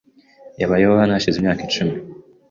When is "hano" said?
1.01-1.11